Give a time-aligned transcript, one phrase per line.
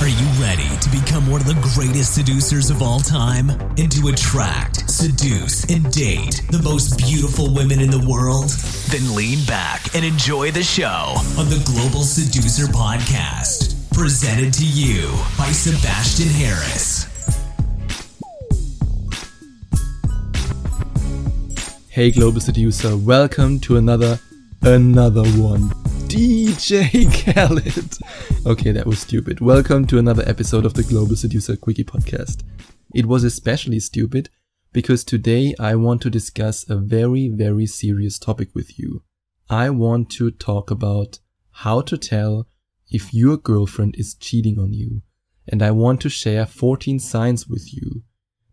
[0.00, 3.48] Are you ready to become one of the greatest seducers of all time?
[3.78, 8.50] And to attract, seduce, and date the most beautiful women in the world?
[8.90, 15.08] Then lean back and enjoy the show on the Global Seducer Podcast, presented to you
[15.38, 17.06] by Sebastian Harris.
[21.88, 24.18] Hey Global Seducer, welcome to another
[24.60, 25.83] another one.
[26.14, 27.98] DJ Khaled.
[28.46, 29.40] Okay, that was stupid.
[29.40, 32.44] Welcome to another episode of the Global Seducer Quickie podcast.
[32.94, 34.30] It was especially stupid
[34.72, 39.02] because today I want to discuss a very, very serious topic with you.
[39.50, 41.18] I want to talk about
[41.50, 42.46] how to tell
[42.88, 45.02] if your girlfriend is cheating on you.
[45.48, 48.04] And I want to share 14 signs with you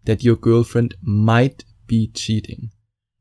[0.05, 2.71] that your girlfriend might be cheating.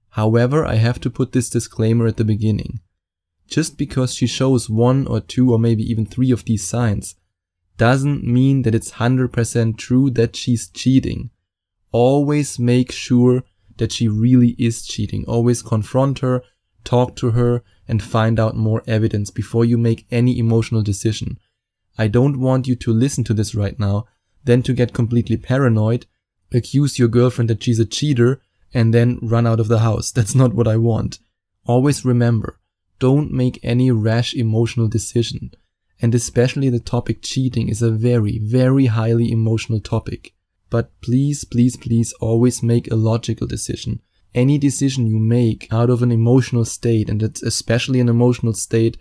[0.09, 2.81] However, I have to put this disclaimer at the beginning.
[3.51, 7.17] Just because she shows one or two or maybe even three of these signs
[7.77, 11.31] doesn't mean that it's 100% true that she's cheating.
[11.91, 13.43] Always make sure
[13.79, 15.25] that she really is cheating.
[15.27, 16.43] Always confront her,
[16.85, 21.37] talk to her, and find out more evidence before you make any emotional decision.
[21.99, 24.07] I don't want you to listen to this right now,
[24.45, 26.07] then to get completely paranoid,
[26.53, 28.41] accuse your girlfriend that she's a cheater,
[28.73, 30.13] and then run out of the house.
[30.13, 31.19] That's not what I want.
[31.67, 32.60] Always remember,
[33.01, 35.51] don't make any rash emotional decision.
[36.01, 40.33] And especially the topic cheating is a very, very highly emotional topic.
[40.71, 44.01] But please, please, please always make a logical decision.
[44.35, 48.97] Any decision you make out of an emotional state, and it's especially an emotional state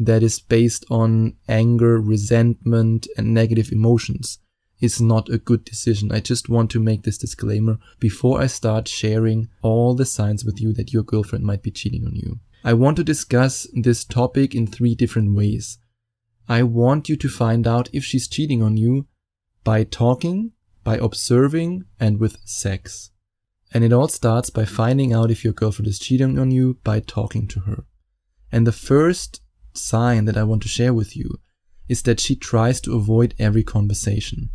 [0.00, 4.38] that is based on anger, resentment, and negative emotions,
[4.80, 6.10] is not a good decision.
[6.10, 10.60] I just want to make this disclaimer before I start sharing all the signs with
[10.60, 12.40] you that your girlfriend might be cheating on you.
[12.64, 15.78] I want to discuss this topic in three different ways.
[16.48, 19.06] I want you to find out if she's cheating on you
[19.64, 20.52] by talking,
[20.84, 23.10] by observing, and with sex.
[23.74, 27.00] And it all starts by finding out if your girlfriend is cheating on you by
[27.00, 27.84] talking to her.
[28.52, 29.40] And the first
[29.74, 31.40] sign that I want to share with you
[31.88, 34.50] is that she tries to avoid every conversation.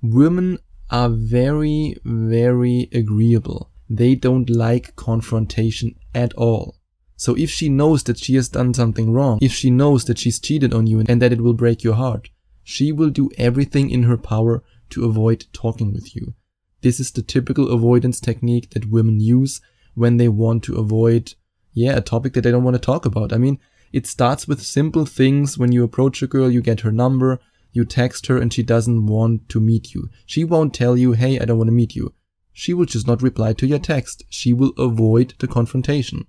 [0.00, 0.58] Women
[0.90, 3.70] are very, very agreeable.
[3.90, 6.75] They don't like confrontation at all.
[7.16, 10.38] So if she knows that she has done something wrong, if she knows that she's
[10.38, 12.28] cheated on you and that it will break your heart,
[12.62, 16.34] she will do everything in her power to avoid talking with you.
[16.82, 19.60] This is the typical avoidance technique that women use
[19.94, 21.34] when they want to avoid,
[21.72, 23.32] yeah, a topic that they don't want to talk about.
[23.32, 23.58] I mean,
[23.92, 25.56] it starts with simple things.
[25.56, 27.40] When you approach a girl, you get her number,
[27.72, 30.10] you text her and she doesn't want to meet you.
[30.26, 32.12] She won't tell you, hey, I don't want to meet you.
[32.52, 34.24] She will just not reply to your text.
[34.28, 36.26] She will avoid the confrontation.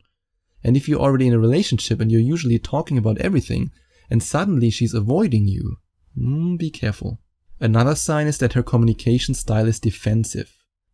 [0.68, 3.72] And if you're already in a relationship and you're usually talking about everything,
[4.10, 5.78] and suddenly she's avoiding you,
[6.20, 7.22] mm, be careful.
[7.62, 10.54] Another sign is that her communication style is defensive.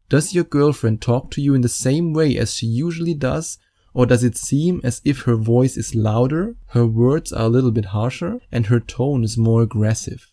[0.09, 3.57] Does your girlfriend talk to you in the same way as she usually does,
[3.95, 7.71] or does it seem as if her voice is louder, her words are a little
[7.71, 10.31] bit harsher, and her tone is more aggressive?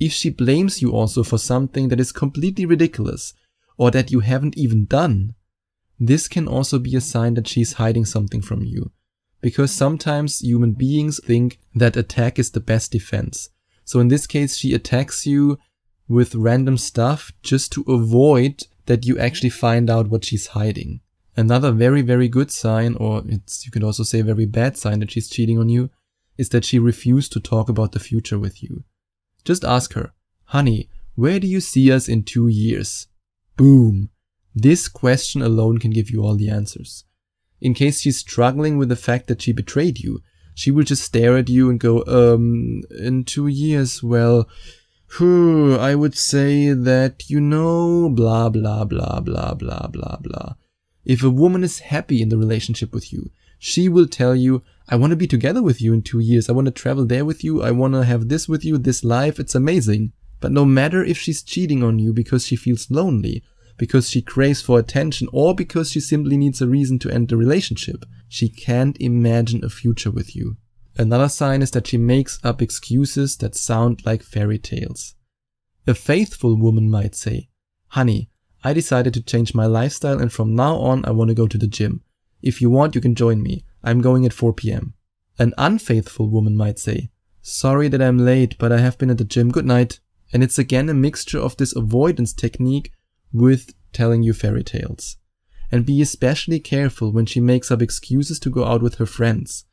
[0.00, 3.32] If she blames you also for something that is completely ridiculous,
[3.78, 5.36] or that you haven't even done,
[5.98, 8.90] this can also be a sign that she's hiding something from you.
[9.40, 13.50] Because sometimes human beings think that attack is the best defense.
[13.84, 15.58] So in this case, she attacks you
[16.08, 21.00] with random stuff just to avoid that you actually find out what she's hiding.
[21.36, 25.10] Another very, very good sign, or it's, you could also say very bad sign that
[25.10, 25.90] she's cheating on you,
[26.38, 28.84] is that she refused to talk about the future with you.
[29.44, 30.12] Just ask her,
[30.44, 33.08] honey, where do you see us in two years?
[33.56, 34.10] Boom.
[34.54, 37.04] This question alone can give you all the answers.
[37.60, 40.20] In case she's struggling with the fact that she betrayed you,
[40.54, 44.48] she will just stare at you and go, um, in two years, well,
[45.16, 50.54] whew, I would say that, you know, blah, blah, blah, blah, blah, blah, blah.
[51.04, 54.96] If a woman is happy in the relationship with you, she will tell you, I
[54.96, 56.48] want to be together with you in two years.
[56.48, 57.62] I want to travel there with you.
[57.62, 59.40] I want to have this with you, this life.
[59.40, 60.12] It's amazing.
[60.40, 63.42] But no matter if she's cheating on you because she feels lonely,
[63.76, 67.36] because she craves for attention or because she simply needs a reason to end the
[67.36, 68.04] relationship.
[68.28, 70.56] She can't imagine a future with you.
[70.96, 75.14] Another sign is that she makes up excuses that sound like fairy tales.
[75.86, 77.48] A faithful woman might say,
[77.88, 78.30] Honey,
[78.62, 81.58] I decided to change my lifestyle and from now on I want to go to
[81.58, 82.02] the gym.
[82.42, 83.64] If you want, you can join me.
[83.82, 84.94] I'm going at 4 p.m.
[85.38, 87.10] An unfaithful woman might say,
[87.42, 89.50] Sorry that I'm late, but I have been at the gym.
[89.50, 90.00] Good night.
[90.32, 92.92] And it's again a mixture of this avoidance technique
[93.34, 95.16] with telling you fairy tales.
[95.70, 99.64] And be especially careful when she makes up excuses to go out with her friends.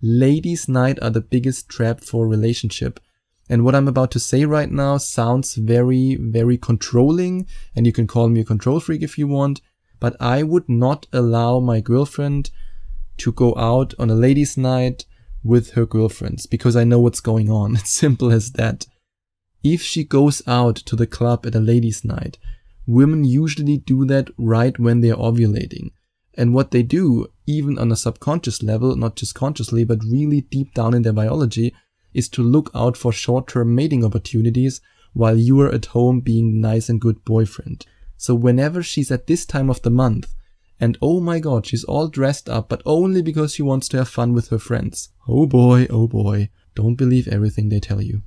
[0.00, 3.00] Ladies' night are the biggest trap for a relationship.
[3.48, 8.06] And what I'm about to say right now sounds very, very controlling, and you can
[8.06, 9.60] call me a control freak if you want,
[9.98, 12.50] but I would not allow my girlfriend
[13.18, 15.04] to go out on a ladies' night
[15.42, 17.74] with her girlfriends because I know what's going on.
[17.80, 18.86] It's simple as that.
[19.62, 22.38] If she goes out to the club at a ladies' night,
[22.90, 25.90] women usually do that right when they're ovulating.
[26.34, 30.74] And what they do, even on a subconscious level, not just consciously, but really deep
[30.74, 31.74] down in their biology,
[32.12, 34.80] is to look out for short-term mating opportunities
[35.12, 37.86] while you are at home being nice and good boyfriend.
[38.16, 40.34] So whenever she's at this time of the month,
[40.78, 44.08] and oh my god, she's all dressed up, but only because she wants to have
[44.08, 45.10] fun with her friends.
[45.28, 48.22] Oh boy, oh boy, don't believe everything they tell you.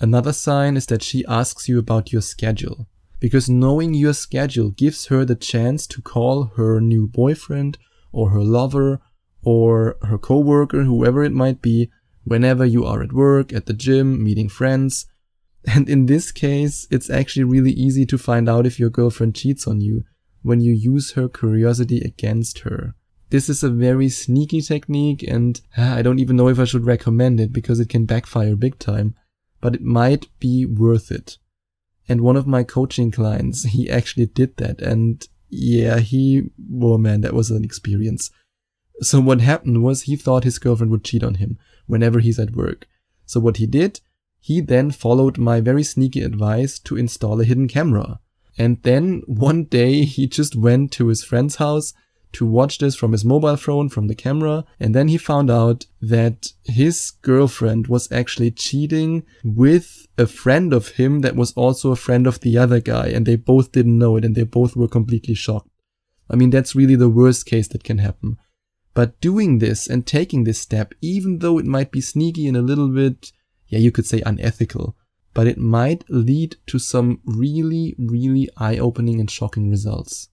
[0.00, 2.88] Another sign is that she asks you about your schedule.
[3.22, 7.78] Because knowing your schedule gives her the chance to call her new boyfriend
[8.10, 9.00] or her lover
[9.44, 11.88] or her coworker, whoever it might be,
[12.24, 15.06] whenever you are at work, at the gym, meeting friends.
[15.72, 19.68] And in this case, it's actually really easy to find out if your girlfriend cheats
[19.68, 20.02] on you
[20.42, 22.96] when you use her curiosity against her.
[23.30, 26.86] This is a very sneaky technique and ah, I don't even know if I should
[26.86, 29.14] recommend it because it can backfire big time,
[29.60, 31.38] but it might be worth it.
[32.08, 36.50] And one of my coaching clients, he actually did that and yeah, he,
[36.80, 38.30] oh man, that was an experience.
[39.00, 42.56] So what happened was he thought his girlfriend would cheat on him whenever he's at
[42.56, 42.86] work.
[43.26, 44.00] So what he did,
[44.40, 48.18] he then followed my very sneaky advice to install a hidden camera.
[48.58, 51.92] And then one day he just went to his friend's house
[52.32, 54.64] to watch this from his mobile phone, from the camera.
[54.80, 60.88] And then he found out that his girlfriend was actually cheating with a friend of
[60.88, 63.08] him that was also a friend of the other guy.
[63.08, 65.68] And they both didn't know it and they both were completely shocked.
[66.30, 68.38] I mean, that's really the worst case that can happen.
[68.94, 72.62] But doing this and taking this step, even though it might be sneaky and a
[72.62, 73.32] little bit,
[73.68, 74.96] yeah, you could say unethical,
[75.34, 80.28] but it might lead to some really, really eye-opening and shocking results.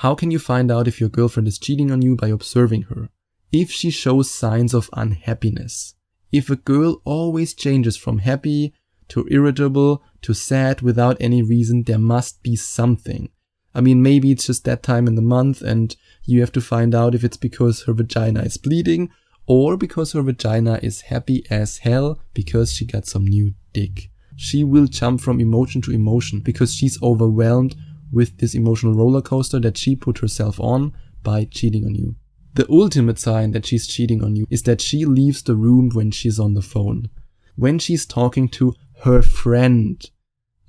[0.00, 3.10] How can you find out if your girlfriend is cheating on you by observing her?
[3.52, 5.94] If she shows signs of unhappiness.
[6.32, 8.72] If a girl always changes from happy
[9.08, 13.28] to irritable to sad without any reason, there must be something.
[13.74, 15.94] I mean, maybe it's just that time in the month and
[16.24, 19.10] you have to find out if it's because her vagina is bleeding
[19.46, 24.10] or because her vagina is happy as hell because she got some new dick
[24.40, 27.76] she will jump from emotion to emotion because she's overwhelmed
[28.12, 30.92] with this emotional roller coaster that she put herself on
[31.22, 32.16] by cheating on you.
[32.54, 36.10] The ultimate sign that she's cheating on you is that she leaves the room when
[36.10, 37.08] she's on the phone.
[37.56, 40.04] When she's talking to her friend,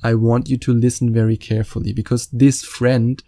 [0.03, 3.21] I want you to listen very carefully because this friend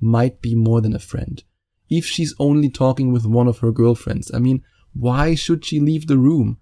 [0.00, 1.42] might be more than a friend.
[1.88, 4.62] If she's only talking with one of her girlfriends, I mean,
[4.92, 6.58] why should she leave the room?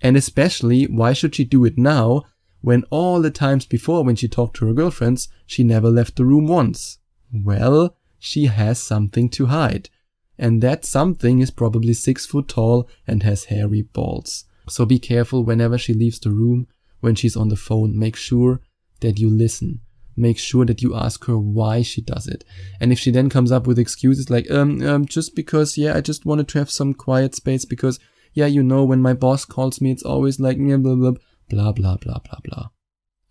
[0.00, 2.22] And especially, why should she do it now
[2.64, 6.24] when all the times before when she talked to her girlfriends, she never left the
[6.24, 6.96] room once.
[7.30, 9.90] Well, she has something to hide.
[10.38, 14.46] And that something is probably six foot tall and has hairy balls.
[14.66, 16.66] So be careful whenever she leaves the room,
[17.00, 18.62] when she's on the phone, make sure
[19.00, 19.80] that you listen.
[20.16, 22.44] Make sure that you ask her why she does it.
[22.80, 26.00] And if she then comes up with excuses like, um, um, just because, yeah, I
[26.00, 28.00] just wanted to have some quiet space because,
[28.32, 31.12] yeah, you know, when my boss calls me, it's always like, blah, blah, blah
[31.48, 32.68] blah blah blah blah blah.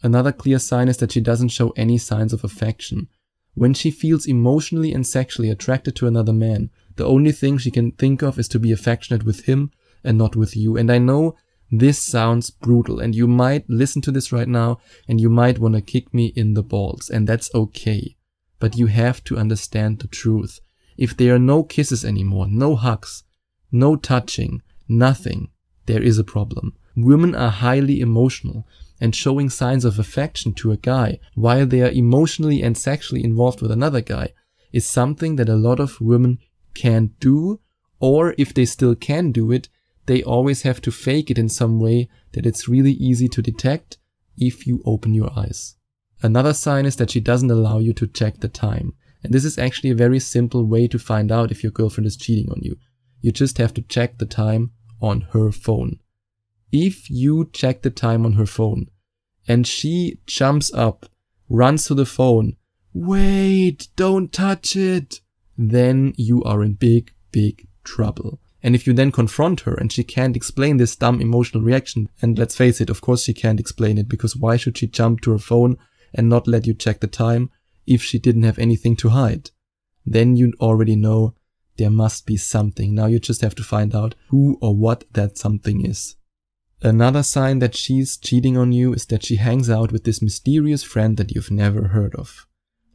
[0.02, 3.08] Another clear sign is that she doesn't show any signs of affection.
[3.56, 7.92] When she feels emotionally and sexually attracted to another man, the only thing she can
[7.92, 9.72] think of is to be affectionate with him
[10.04, 10.76] and not with you.
[10.76, 11.36] And I know
[11.72, 15.76] this sounds brutal and you might listen to this right now and you might want
[15.76, 18.16] to kick me in the balls and that's okay.
[18.60, 20.60] But you have to understand the truth.
[20.98, 23.24] If there are no kisses anymore, no hugs,
[23.72, 25.50] no touching, nothing,
[25.86, 26.76] there is a problem.
[26.96, 28.68] Women are highly emotional
[29.02, 33.62] and showing signs of affection to a guy while they are emotionally and sexually involved
[33.62, 34.30] with another guy
[34.72, 36.40] is something that a lot of women
[36.74, 37.60] can't do
[38.00, 39.70] or if they still can do it,
[40.06, 43.98] they always have to fake it in some way that it's really easy to detect
[44.38, 45.76] if you open your eyes.
[46.22, 48.94] Another sign is that she doesn't allow you to check the time.
[49.24, 52.18] And this is actually a very simple way to find out if your girlfriend is
[52.18, 52.78] cheating on you.
[53.22, 54.72] You just have to check the time
[55.02, 56.00] on her phone
[56.74, 58.88] if you check the time on her phone
[59.48, 61.06] and she jumps up,
[61.48, 62.58] runs to the phone,
[62.94, 65.22] wait, don't touch it,
[65.56, 68.40] then you are in big, big trouble.
[68.64, 72.40] And if you then confront her and she can't explain this dumb emotional reaction, and
[72.40, 75.32] let's face it, of course she can't explain it because why should she jump to
[75.32, 75.78] her phone
[76.16, 77.52] and not let you check the time
[77.86, 79.52] if she didn't have anything to hide?
[80.06, 81.36] Then you already know
[81.78, 82.96] there must be something.
[82.96, 86.16] Now you just have to find out who or what that something is.
[86.84, 90.84] Another sign that she's cheating on you is that she hangs out with this mysterious
[90.84, 92.46] friend that you've never heard of.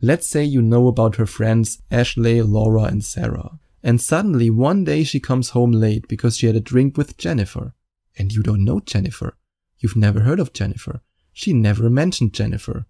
[0.02, 3.58] Let's say you know about her friends Ashley, Laura, and Sarah.
[3.82, 7.72] And suddenly one day she comes home late because she had a drink with Jennifer.
[8.18, 9.38] And you don't know Jennifer.
[9.78, 11.00] You've never heard of Jennifer.
[11.32, 12.84] She never mentioned Jennifer.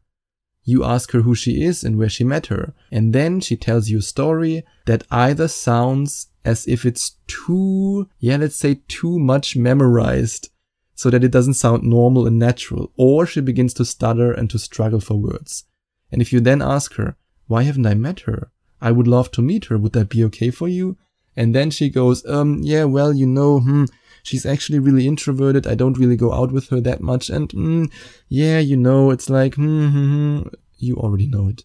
[0.64, 2.74] You ask her who she is and where she met her.
[2.90, 8.38] And then she tells you a story that either sounds as if it's too, yeah,
[8.38, 10.50] let's say too much memorized
[10.98, 14.58] so that it doesn't sound normal and natural, or she begins to stutter and to
[14.58, 15.62] struggle for words.
[16.10, 17.14] And if you then ask her,
[17.46, 18.50] why haven't I met her?
[18.80, 19.78] I would love to meet her.
[19.78, 20.96] Would that be okay for you?
[21.36, 23.84] And then she goes, um, yeah, well, you know, hmm,
[24.24, 25.68] she's actually really introverted.
[25.68, 27.30] I don't really go out with her that much.
[27.30, 27.92] And, mm,
[28.28, 31.62] yeah, you know, it's like, hmm, hmm, hmm, you already know it.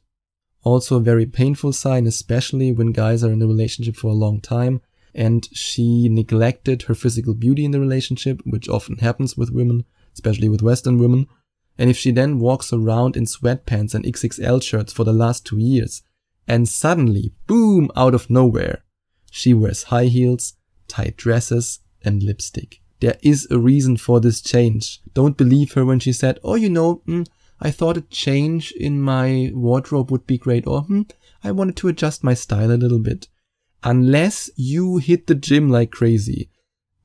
[0.61, 4.39] Also a very painful sign, especially when guys are in a relationship for a long
[4.41, 4.81] time
[5.15, 10.49] and she neglected her physical beauty in the relationship, which often happens with women, especially
[10.49, 11.27] with Western women.
[11.77, 15.57] And if she then walks around in sweatpants and XXL shirts for the last two
[15.57, 16.03] years,
[16.47, 18.83] and suddenly, boom, out of nowhere,
[19.31, 20.53] she wears high heels,
[20.87, 22.81] tight dresses, and lipstick.
[22.99, 25.01] There is a reason for this change.
[25.13, 27.27] Don't believe her when she said, oh, you know, mm,
[27.59, 31.03] I thought a change in my wardrobe would be great, or hmm,
[31.43, 33.27] I wanted to adjust my style a little bit.
[33.83, 36.49] Unless you hit the gym like crazy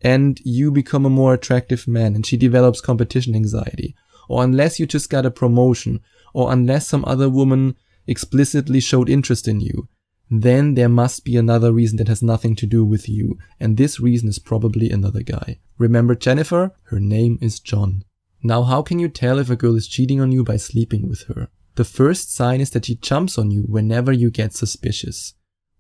[0.01, 3.97] and you become a more attractive man and she develops competition anxiety,
[4.29, 6.01] or unless you just got a promotion,
[6.33, 7.75] or unless some other woman
[8.07, 9.89] explicitly showed interest in you,
[10.31, 13.99] then there must be another reason that has nothing to do with you, and this
[13.99, 15.59] reason is probably another guy.
[15.79, 16.73] Remember Jennifer?
[16.85, 18.05] Her name is John.
[18.43, 21.23] Now, how can you tell if a girl is cheating on you by sleeping with
[21.29, 21.49] her?
[21.75, 25.35] The first sign is that she jumps on you whenever you get suspicious.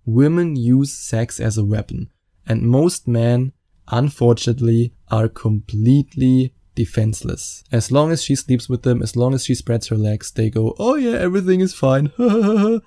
[0.08, 2.08] Women use sex as a weapon,
[2.46, 3.52] and most men,
[3.88, 7.62] unfortunately, are completely defenseless.
[7.70, 10.48] As long as she sleeps with them, as long as she spreads her legs, they
[10.48, 12.10] go, oh yeah, everything is fine.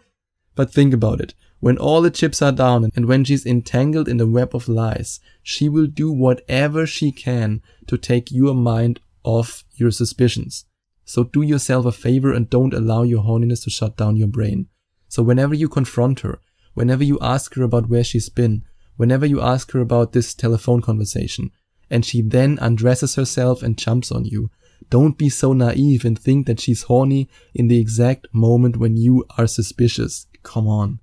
[0.55, 1.35] but think about it.
[1.59, 5.19] When all the chips are down and when she's entangled in the web of lies,
[5.43, 10.65] she will do whatever she can to take your mind off your suspicions.
[11.05, 14.69] So do yourself a favor and don't allow your horniness to shut down your brain.
[15.07, 16.39] So whenever you confront her,
[16.73, 18.63] whenever you ask her about where she's been,
[18.97, 21.51] whenever you ask her about this telephone conversation,
[21.89, 24.49] and she then undresses herself and jumps on you.
[24.89, 29.25] Don't be so naive and think that she's horny in the exact moment when you
[29.37, 30.27] are suspicious.
[30.43, 30.99] Come on.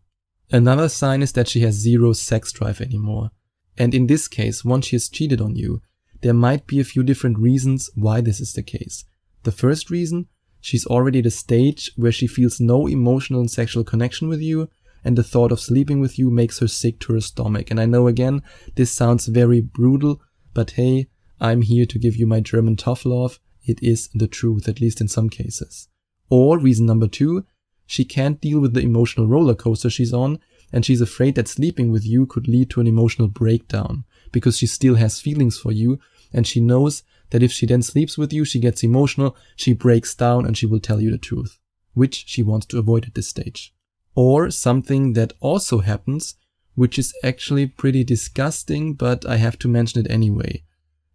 [0.50, 3.30] Another sign is that she has zero sex drive anymore.
[3.76, 5.82] And in this case, once she has cheated on you,
[6.22, 9.04] there might be a few different reasons why this is the case.
[9.44, 10.26] The first reason,
[10.60, 14.68] she's already at a stage where she feels no emotional and sexual connection with you,
[15.08, 17.70] and the thought of sleeping with you makes her sick to her stomach.
[17.70, 18.42] And I know again,
[18.74, 20.20] this sounds very brutal,
[20.52, 21.06] but hey,
[21.40, 23.40] I'm here to give you my German tough love.
[23.64, 25.88] It is the truth, at least in some cases.
[26.28, 27.46] Or reason number two,
[27.86, 30.40] she can't deal with the emotional roller coaster she's on,
[30.74, 34.66] and she's afraid that sleeping with you could lead to an emotional breakdown because she
[34.66, 35.98] still has feelings for you,
[36.34, 40.14] and she knows that if she then sleeps with you, she gets emotional, she breaks
[40.14, 41.58] down, and she will tell you the truth,
[41.94, 43.72] which she wants to avoid at this stage.
[44.20, 46.34] Or something that also happens
[46.75, 50.64] which is actually pretty disgusting, but I have to mention it anyway.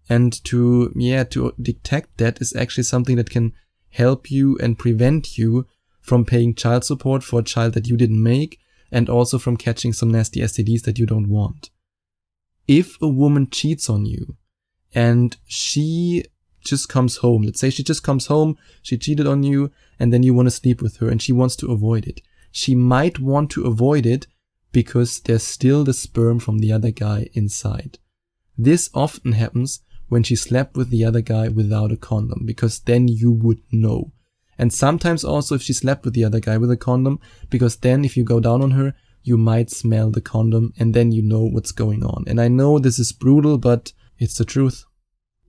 [0.07, 3.51] And to, yeah, to detect that is actually something that can
[3.89, 5.67] help you and prevent you
[5.99, 8.57] from paying child support for a child that you didn't make
[8.89, 11.71] and also from catching some nasty STDs that you don't want.
[12.69, 14.37] If a woman cheats on you
[14.95, 16.23] and she
[16.63, 20.23] just comes home, let's say she just comes home, she cheated on you, and then
[20.23, 22.21] you want to sleep with her and she wants to avoid it.
[22.55, 24.27] She might want to avoid it
[24.71, 27.97] because there's still the sperm from the other guy inside.
[28.55, 33.07] This often happens when she slept with the other guy without a condom, because then
[33.07, 34.11] you would know.
[34.59, 37.19] And sometimes also if she slept with the other guy with a condom,
[37.49, 38.93] because then if you go down on her,
[39.23, 42.23] you might smell the condom and then you know what's going on.
[42.27, 44.85] And I know this is brutal, but it's the truth.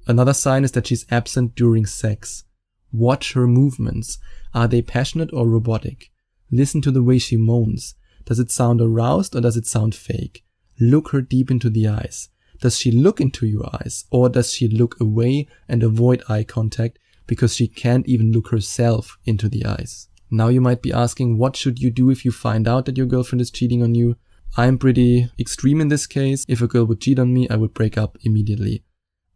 [0.06, 2.44] Another sign is that she's absent during sex.
[2.92, 4.16] Watch her movements.
[4.54, 6.10] Are they passionate or robotic?
[6.54, 7.96] Listen to the way she moans.
[8.26, 10.44] Does it sound aroused or does it sound fake?
[10.78, 12.28] Look her deep into the eyes.
[12.60, 17.00] Does she look into your eyes or does she look away and avoid eye contact
[17.26, 20.08] because she can't even look herself into the eyes?
[20.30, 23.06] Now you might be asking, what should you do if you find out that your
[23.06, 24.14] girlfriend is cheating on you?
[24.56, 26.44] I'm pretty extreme in this case.
[26.46, 28.84] If a girl would cheat on me, I would break up immediately.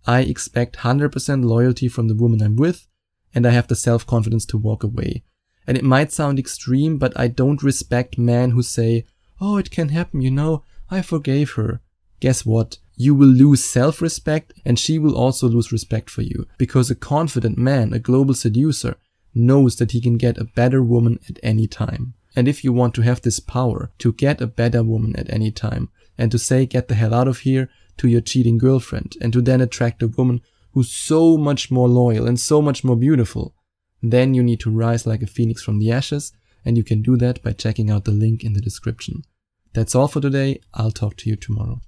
[0.06, 2.86] I expect 100% loyalty from the woman I'm with,
[3.34, 5.24] and I have the self-confidence to walk away.
[5.68, 9.04] And it might sound extreme, but I don't respect men who say,
[9.40, 11.80] Oh, it can happen, you know, I forgave her.
[12.18, 12.78] Guess what?
[12.98, 16.46] you will lose self respect and she will also lose respect for you.
[16.58, 18.96] Because a confident man, a global seducer,
[19.34, 22.14] knows that he can get a better woman at any time.
[22.34, 25.52] And if you want to have this power to get a better woman at any
[25.52, 29.32] time and to say, get the hell out of here to your cheating girlfriend and
[29.32, 33.54] to then attract a woman who's so much more loyal and so much more beautiful,
[34.02, 36.32] then you need to rise like a phoenix from the ashes.
[36.64, 39.24] And you can do that by checking out the link in the description.
[39.72, 40.60] That's all for today.
[40.74, 41.80] I'll talk to you tomorrow.